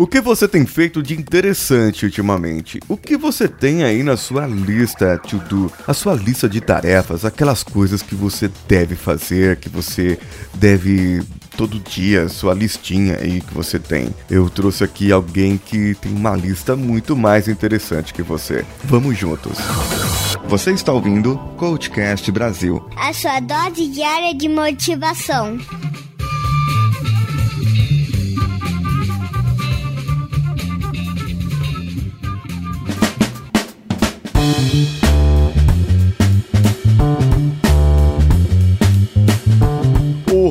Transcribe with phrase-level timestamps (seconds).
[0.00, 2.80] O que você tem feito de interessante ultimamente?
[2.88, 5.70] O que você tem aí na sua lista to do?
[5.86, 10.18] A sua lista de tarefas, aquelas coisas que você deve fazer, que você
[10.54, 11.22] deve
[11.54, 14.14] todo dia, sua listinha aí que você tem.
[14.30, 18.64] Eu trouxe aqui alguém que tem uma lista muito mais interessante que você.
[18.84, 19.58] Vamos juntos.
[20.48, 22.82] Você está ouvindo Coachcast Brasil.
[22.96, 25.58] A sua dose diária de motivação.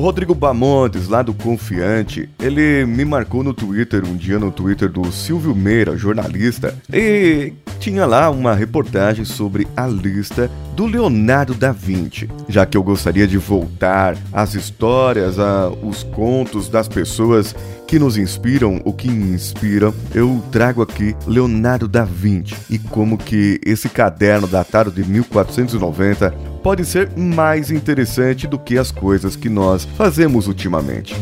[0.00, 5.10] Rodrigo Bamontes, lá do Confiante, ele me marcou no Twitter, um dia no Twitter do
[5.12, 12.26] Silvio Meira, jornalista, e tinha lá uma reportagem sobre a lista do Leonardo da Vinci.
[12.48, 17.54] Já que eu gostaria de voltar às histórias, aos contos das pessoas
[17.86, 23.18] que nos inspiram, o que me inspira, eu trago aqui Leonardo da Vinci e como
[23.18, 26.30] que esse caderno datado de 1490
[26.62, 31.14] pode ser mais interessante do que as coisas que nós fazemos ultimamente.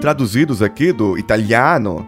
[0.00, 2.06] Traduzidos aqui do italiano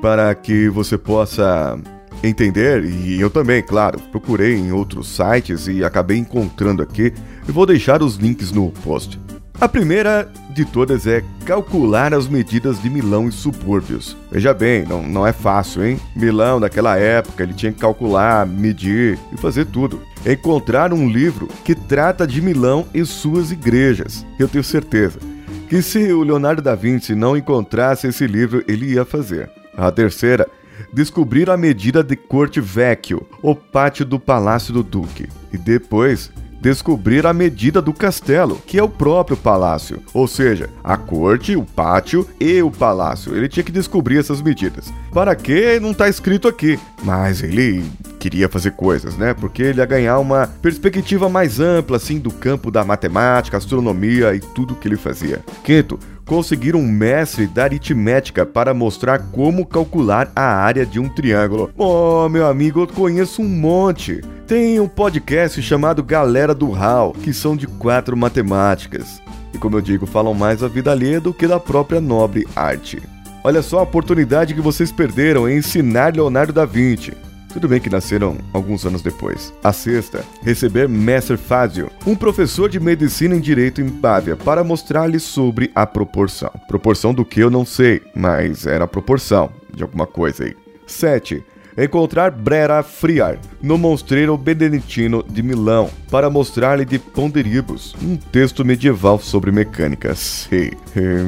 [0.00, 1.78] para que você possa
[2.22, 7.12] entender, e eu também, claro, procurei em outros sites e acabei encontrando aqui,
[7.46, 9.20] vou deixar os links no post.
[9.60, 14.16] A primeira de todas é calcular as medidas de Milão e subúrbios.
[14.30, 16.00] Veja bem, não, não é fácil, hein?
[16.16, 20.02] Milão, naquela época, ele tinha que calcular, medir e fazer tudo.
[20.26, 24.26] Encontrar um livro que trata de Milão e suas igrejas.
[24.36, 25.31] Eu tenho certeza
[25.72, 29.50] que se o Leonardo da Vinci não encontrasse esse livro, ele ia fazer.
[29.74, 30.46] A terceira,
[30.92, 35.30] descobrir a medida de Corte Vecchio, o pátio do Palácio do Duque.
[35.50, 36.30] E depois,
[36.62, 41.64] descobrir a medida do castelo, que é o próprio palácio, ou seja, a corte, o
[41.64, 43.36] pátio e o palácio.
[43.36, 44.92] Ele tinha que descobrir essas medidas.
[45.12, 47.84] Para que não está escrito aqui, mas ele
[48.20, 49.34] queria fazer coisas, né?
[49.34, 54.38] Porque ele ia ganhar uma perspectiva mais ampla assim do campo da matemática, astronomia e
[54.38, 55.40] tudo que ele fazia.
[55.64, 61.70] Quinto, conseguir um mestre da aritmética para mostrar como calcular a área de um triângulo.
[61.76, 64.20] Oh, meu amigo, eu conheço um monte.
[64.46, 69.22] Tem um podcast chamado Galera do HAL, que são de quatro matemáticas.
[69.54, 73.00] E como eu digo, falam mais da vida alheia do que da própria nobre arte.
[73.44, 77.12] Olha só a oportunidade que vocês perderam em ensinar Leonardo da Vinci.
[77.52, 79.52] Tudo bem que nasceram alguns anos depois.
[79.62, 85.20] A sexta, receber Messer Fazio, um professor de medicina em direito em Bávia, para mostrar-lhe
[85.20, 86.50] sobre a proporção.
[86.66, 90.56] Proporção do que eu não sei, mas era proporção de alguma coisa aí.
[90.86, 91.44] 7.
[91.76, 99.18] Encontrar Brera Friar no Monstreiro Beneditino de Milão para mostrar-lhe de Ponderibus, um texto medieval
[99.18, 100.14] sobre mecânica.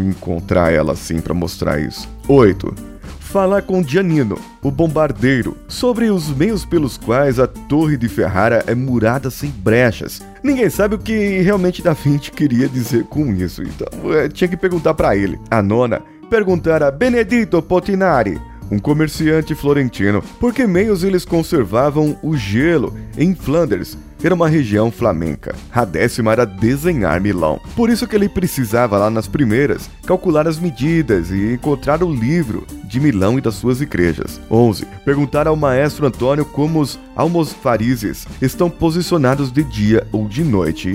[0.09, 2.09] Encontrar ela assim para mostrar isso.
[2.28, 2.94] 8
[3.34, 8.76] falar com Giannino, o bombardeiro, sobre os meios pelos quais a Torre de Ferrara é
[8.76, 10.22] murada sem brechas.
[10.41, 14.56] Ninguém sabe o que realmente Da Vinci queria dizer com isso, então é, tinha que
[14.56, 15.41] perguntar para ele.
[15.50, 16.00] A nona,
[16.31, 23.34] perguntar a Benedito Potinari, um comerciante florentino, por que meios eles conservavam o gelo em
[23.34, 25.54] Flanders era uma região flamenca.
[25.70, 27.60] A décima era desenhar Milão.
[27.76, 32.66] Por isso que ele precisava lá nas primeiras calcular as medidas e encontrar o livro
[32.84, 34.41] de Milão e das suas igrejas.
[34.50, 34.86] 11.
[35.04, 40.91] Perguntar ao maestro Antônio como os almofarizes estão posicionados de dia ou de noite.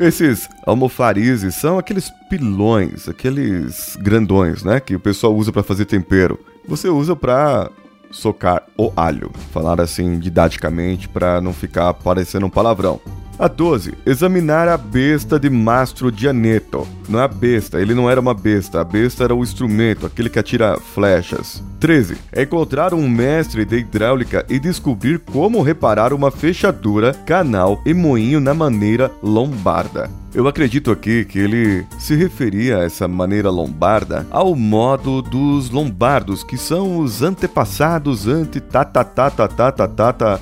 [0.00, 5.84] Eh, esses almofarizes são aqueles pilões, aqueles grandões, né, que o pessoal usa para fazer
[5.84, 6.38] tempero.
[6.68, 7.70] Você usa para
[8.10, 9.30] socar o alho.
[9.52, 13.00] Falar assim didaticamente para não ficar parecendo um palavrão.
[13.38, 13.94] A 12.
[14.04, 16.84] Examinar a besta de Mastro Dianeto.
[17.08, 20.28] Não é a besta, ele não era uma besta, a besta era o instrumento, aquele
[20.28, 21.62] que atira flechas.
[21.78, 22.16] 13.
[22.36, 28.52] Encontrar um mestre de hidráulica e descobrir como reparar uma fechadura, canal e moinho na
[28.52, 30.10] maneira lombarda.
[30.34, 36.44] Eu acredito aqui que ele se referia a essa maneira lombarda ao modo dos lombardos,
[36.44, 40.40] que são os antepassados ante tata tata tata tata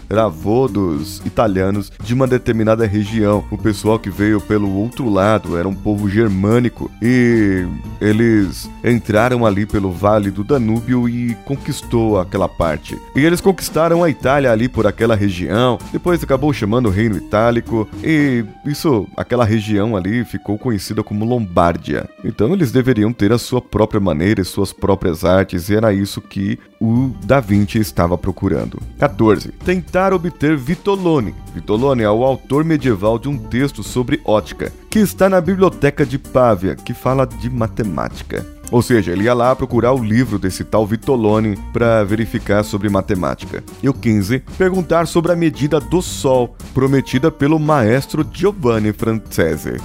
[0.73, 3.45] dos italianos de uma determinada região.
[3.51, 7.67] O pessoal que veio pelo outro lado era um povo germânico e
[8.01, 12.99] eles entraram ali pelo vale do Danúbio e conquistou aquela parte.
[13.15, 17.89] E eles conquistaram a Itália ali por aquela região, depois acabou chamando o Reino Itálico
[18.03, 22.09] e isso, aquela região ali ficou conhecida como Lombardia.
[22.25, 26.21] Então eles deveriam ter a sua própria maneira e suas próprias artes, e era isso
[26.21, 28.81] que o Da Vinci estava procurando.
[28.99, 29.53] 14.
[29.65, 31.35] Tentar obter Vitolone.
[31.55, 36.19] Vitolone é o autor medieval de um texto sobre ótica, que está na biblioteca de
[36.19, 38.47] Pávia, que fala de matemática.
[38.71, 43.63] Ou seja, ele ia lá procurar o livro desse tal Vitolone para verificar sobre matemática.
[43.83, 49.77] E o 15, perguntar sobre a medida do Sol, prometida pelo maestro Giovanni Francese.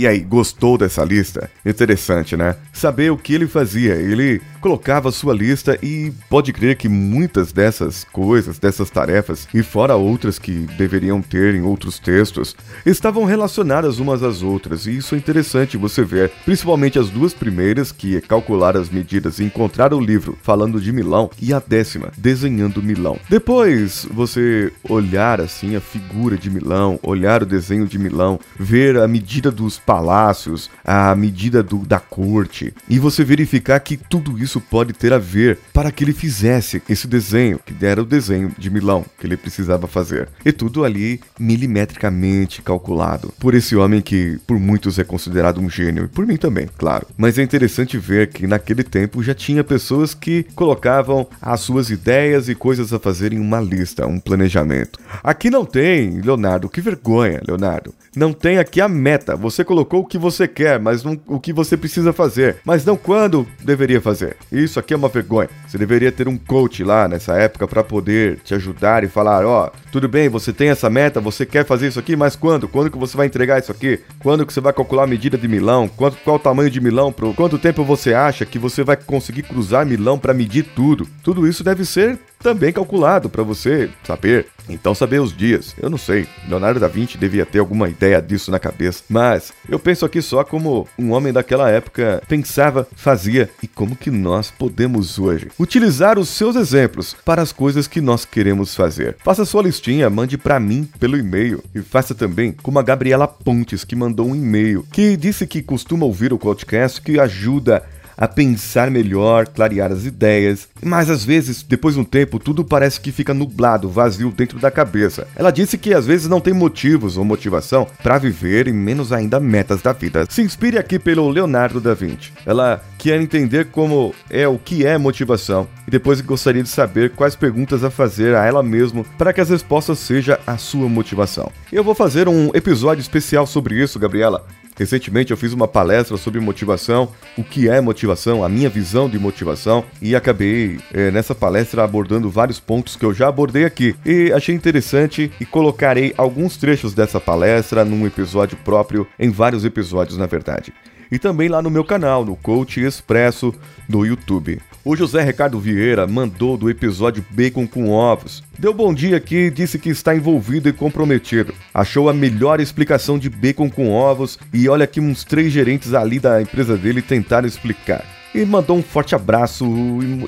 [0.00, 1.50] E aí, gostou dessa lista?
[1.62, 2.56] Interessante, né?
[2.72, 3.96] Saber o que ele fazia.
[3.96, 9.96] Ele colocava sua lista e pode crer que muitas dessas coisas, dessas tarefas, e fora
[9.96, 12.54] outras que deveriam ter em outros textos,
[12.84, 14.86] estavam relacionadas umas às outras.
[14.86, 19.38] E isso é interessante você ver, principalmente as duas primeiras, que é calcular as medidas
[19.38, 23.18] e encontrar o livro falando de Milão, e a décima, desenhando Milão.
[23.28, 29.08] Depois você olhar assim a figura de Milão, olhar o desenho de Milão, ver a
[29.08, 34.94] medida dos palácios, a medida do, da corte, e você verificar que tudo isso pode
[34.94, 39.04] ter a ver para que ele fizesse esse desenho, que era o desenho de Milão
[39.18, 40.30] que ele precisava fazer.
[40.42, 46.04] E tudo ali milimetricamente calculado por esse homem que por muitos é considerado um gênio,
[46.04, 47.06] e por mim também, claro.
[47.18, 52.48] Mas é interessante ver que naquele tempo já tinha pessoas que colocavam as suas ideias
[52.48, 54.98] e coisas a fazer em uma lista, um planejamento.
[55.22, 57.94] Aqui não tem, Leonardo, que vergonha, Leonardo.
[58.16, 59.36] Não tem aqui a meta.
[59.36, 62.96] Você colocou o que você quer, mas não o que você precisa fazer, mas não
[62.96, 64.36] quando deveria fazer.
[64.50, 65.48] Isso aqui é uma vergonha.
[65.66, 69.66] Você deveria ter um coach lá nessa época para poder te ajudar e falar, ó,
[69.66, 72.68] oh, tudo bem, você tem essa meta, você quer fazer isso aqui, mas quando?
[72.68, 74.00] Quando que você vai entregar isso aqui?
[74.20, 75.88] Quando que você vai calcular a medida de Milão?
[75.88, 77.12] Quanto, qual o tamanho de Milão?
[77.12, 81.06] Pro, quanto tempo você acha que você vai conseguir cruzar Milão para medir tudo?
[81.22, 84.46] Tudo isso deve ser também calculado para você saber.
[84.68, 86.26] Então saber os dias, eu não sei.
[86.48, 90.44] Leonardo da Vinci devia ter alguma ideia disso na cabeça, mas eu penso aqui só
[90.44, 96.28] como um homem daquela época pensava, fazia e como que nós podemos hoje utilizar os
[96.28, 99.16] seus exemplos para as coisas que nós queremos fazer.
[99.24, 103.84] Faça sua listinha, mande para mim pelo e-mail e faça também como a Gabriela Pontes
[103.84, 107.82] que mandou um e-mail que disse que costuma ouvir o podcast que ajuda
[108.20, 113.00] a pensar melhor, clarear as ideias, mas às vezes, depois de um tempo, tudo parece
[113.00, 115.26] que fica nublado, vazio dentro da cabeça.
[115.34, 119.40] Ela disse que às vezes não tem motivos ou motivação para viver e menos ainda
[119.40, 120.26] metas da vida.
[120.28, 122.32] Se inspire aqui pelo Leonardo da Vinci.
[122.44, 127.34] Ela quer entender como é o que é motivação e depois gostaria de saber quais
[127.34, 131.50] perguntas a fazer a ela mesma para que as respostas sejam a sua motivação.
[131.72, 134.44] Eu vou fazer um episódio especial sobre isso, Gabriela.
[134.80, 139.18] Recentemente eu fiz uma palestra sobre motivação, o que é motivação, a minha visão de
[139.18, 143.94] motivação, e acabei é, nessa palestra abordando vários pontos que eu já abordei aqui.
[144.06, 150.16] E achei interessante e colocarei alguns trechos dessa palestra num episódio próprio, em vários episódios
[150.16, 150.72] na verdade
[151.10, 153.52] e também lá no meu canal, no Coach Expresso
[153.88, 154.60] no YouTube.
[154.82, 158.42] O José Ricardo Vieira mandou do episódio Bacon com Ovos.
[158.58, 161.52] Deu bom dia aqui e disse que está envolvido e comprometido.
[161.74, 166.18] Achou a melhor explicação de bacon com ovos e olha que uns três gerentes ali
[166.18, 168.04] da empresa dele tentaram explicar
[168.34, 169.64] e mandou um forte abraço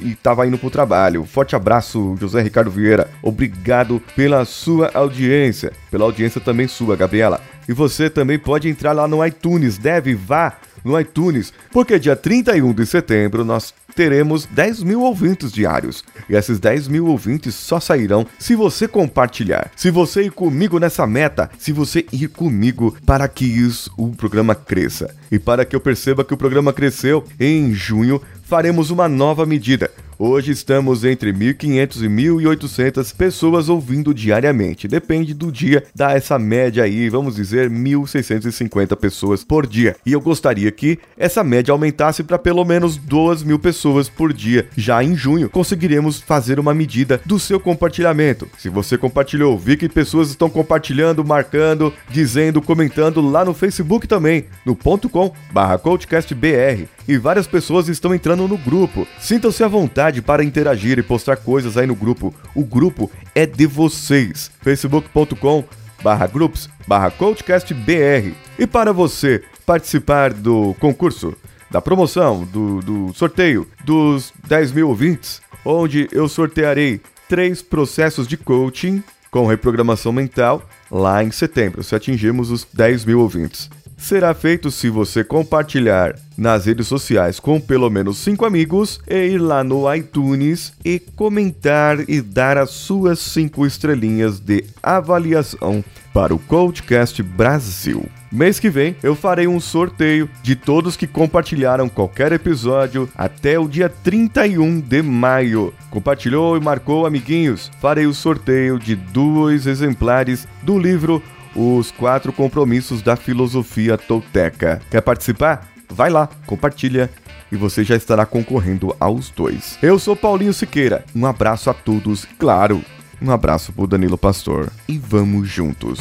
[0.03, 1.25] e, estava indo pro trabalho.
[1.25, 3.09] Forte abraço, José Ricardo Vieira.
[3.23, 7.41] Obrigado pela sua audiência, pela audiência também sua, Gabriela.
[7.69, 12.73] E você também pode entrar lá no iTunes, deve vá no iTunes, porque dia 31
[12.73, 16.05] de setembro nós teremos 10 mil ouvintes diários.
[16.29, 19.71] E esses 10 mil ouvintes só sairão se você compartilhar.
[19.77, 24.55] Se você ir comigo nessa meta, se você ir comigo para que isso, o programa
[24.55, 25.15] cresça.
[25.31, 28.21] E para que eu perceba que o programa cresceu, em junho
[28.53, 29.91] faremos uma nova medida.
[30.19, 34.87] Hoje estamos entre 1.500 e 1.800 pessoas ouvindo diariamente.
[34.87, 39.97] Depende do dia, dá essa média aí, vamos dizer 1.650 pessoas por dia.
[40.05, 44.67] E eu gostaria que essa média aumentasse para pelo menos 2.000 pessoas por dia.
[44.77, 48.47] Já em junho, conseguiremos fazer uma medida do seu compartilhamento.
[48.59, 54.45] Se você compartilhou, vi que pessoas estão compartilhando, marcando, dizendo, comentando lá no Facebook também,
[54.65, 56.87] no .com/coachcastbr.
[57.09, 59.07] E várias pessoas estão entrando no grupo.
[59.19, 62.35] Sintam-se à vontade para interagir e postar coisas aí no grupo.
[62.55, 64.51] O grupo é de vocês.
[64.61, 65.65] facebook.com
[66.03, 68.35] barra groups barra coachcastbr.
[68.59, 71.35] E para você participar do concurso,
[71.71, 78.37] da promoção, do, do sorteio dos 10 mil ouvintes, onde eu sortearei três processos de
[78.37, 83.71] coaching com reprogramação mental lá em setembro, se atingirmos os 10 mil ouvintes.
[84.03, 89.39] Será feito se você compartilhar nas redes sociais com pelo menos 5 amigos e ir
[89.39, 96.39] lá no iTunes e comentar e dar as suas 5 estrelinhas de avaliação para o
[96.39, 98.05] Coachcast Brasil.
[98.31, 103.69] Mês que vem eu farei um sorteio de todos que compartilharam qualquer episódio até o
[103.69, 105.73] dia 31 de maio.
[105.91, 107.71] Compartilhou e marcou amiguinhos?
[107.81, 111.23] Farei o sorteio de dois exemplares do livro
[111.55, 114.81] Os Quatro Compromissos da Filosofia Tolteca.
[114.91, 115.69] Quer participar?
[115.89, 117.11] Vai lá, compartilha
[117.51, 119.79] e você já estará concorrendo aos dois.
[119.83, 121.05] Eu sou Paulinho Siqueira.
[121.15, 122.83] Um abraço a todos, claro.
[123.21, 126.01] Um abraço pro Danilo Pastor e vamos juntos.